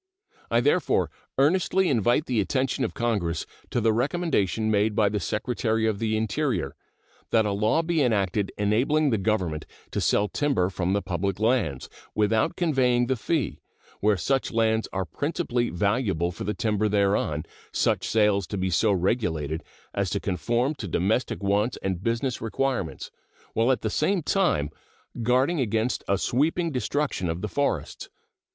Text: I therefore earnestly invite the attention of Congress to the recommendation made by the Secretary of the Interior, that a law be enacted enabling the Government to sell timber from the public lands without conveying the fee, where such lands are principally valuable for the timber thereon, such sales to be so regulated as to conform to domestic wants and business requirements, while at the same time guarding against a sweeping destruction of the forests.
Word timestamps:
I 0.49 0.61
therefore 0.61 1.11
earnestly 1.37 1.87
invite 1.87 2.25
the 2.25 2.41
attention 2.41 2.83
of 2.83 2.95
Congress 2.95 3.45
to 3.69 3.79
the 3.79 3.93
recommendation 3.93 4.71
made 4.71 4.95
by 4.95 5.09
the 5.09 5.19
Secretary 5.19 5.85
of 5.85 5.99
the 5.99 6.17
Interior, 6.17 6.75
that 7.29 7.45
a 7.45 7.51
law 7.51 7.83
be 7.83 8.01
enacted 8.01 8.51
enabling 8.57 9.11
the 9.11 9.19
Government 9.19 9.67
to 9.91 10.01
sell 10.01 10.27
timber 10.27 10.71
from 10.71 10.93
the 10.93 11.03
public 11.03 11.39
lands 11.39 11.87
without 12.15 12.55
conveying 12.55 13.05
the 13.05 13.15
fee, 13.15 13.59
where 13.99 14.17
such 14.17 14.49
lands 14.51 14.87
are 14.91 15.05
principally 15.05 15.69
valuable 15.69 16.31
for 16.31 16.45
the 16.45 16.55
timber 16.55 16.89
thereon, 16.89 17.45
such 17.71 18.07
sales 18.07 18.47
to 18.47 18.57
be 18.57 18.71
so 18.71 18.91
regulated 18.91 19.63
as 19.93 20.09
to 20.09 20.19
conform 20.19 20.73
to 20.73 20.87
domestic 20.87 21.43
wants 21.43 21.77
and 21.83 22.01
business 22.03 22.41
requirements, 22.41 23.11
while 23.53 23.71
at 23.71 23.81
the 23.81 23.89
same 23.91 24.23
time 24.23 24.71
guarding 25.21 25.59
against 25.59 26.03
a 26.07 26.17
sweeping 26.17 26.71
destruction 26.71 27.29
of 27.29 27.41
the 27.41 27.47
forests. 27.47 28.09